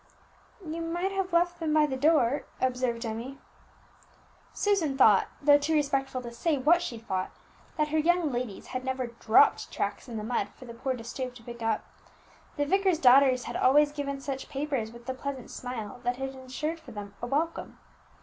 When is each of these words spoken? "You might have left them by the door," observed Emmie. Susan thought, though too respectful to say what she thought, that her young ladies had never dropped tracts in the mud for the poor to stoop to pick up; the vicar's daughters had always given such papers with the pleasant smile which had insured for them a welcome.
"You 0.65 0.81
might 0.81 1.11
have 1.11 1.31
left 1.31 1.59
them 1.59 1.75
by 1.75 1.85
the 1.85 1.95
door," 1.95 2.45
observed 2.59 3.05
Emmie. 3.05 3.37
Susan 4.51 4.97
thought, 4.97 5.27
though 5.43 5.59
too 5.59 5.75
respectful 5.75 6.23
to 6.23 6.31
say 6.31 6.57
what 6.57 6.81
she 6.81 6.97
thought, 6.97 7.29
that 7.77 7.89
her 7.89 7.99
young 7.99 8.31
ladies 8.31 8.65
had 8.73 8.83
never 8.83 9.05
dropped 9.05 9.71
tracts 9.71 10.09
in 10.09 10.17
the 10.17 10.23
mud 10.23 10.47
for 10.55 10.65
the 10.65 10.73
poor 10.73 10.95
to 10.95 11.03
stoop 11.03 11.35
to 11.35 11.43
pick 11.43 11.61
up; 11.61 11.83
the 12.57 12.65
vicar's 12.65 12.97
daughters 12.97 13.43
had 13.43 13.55
always 13.55 13.91
given 13.91 14.19
such 14.19 14.49
papers 14.49 14.91
with 14.91 15.05
the 15.05 15.13
pleasant 15.13 15.51
smile 15.51 15.99
which 16.03 16.17
had 16.17 16.29
insured 16.33 16.79
for 16.79 16.91
them 16.91 17.13
a 17.21 17.27
welcome. 17.27 17.77